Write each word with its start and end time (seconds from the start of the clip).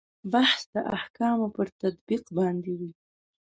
بحث 0.33 0.61
د 0.73 0.75
احکامو 0.97 1.47
پر 1.55 1.67
تطبیق 1.81 2.23
باندې 2.37 2.71
وي. 2.79 2.91